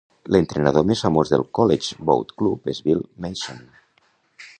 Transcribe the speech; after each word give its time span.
L'entrenador 0.35 0.85
més 0.91 1.03
famós 1.07 1.33
del 1.33 1.43
College 1.59 1.97
Boat 2.11 2.33
Club 2.43 2.73
és 2.73 2.81
Bill 2.87 3.05
Mason. 3.27 3.61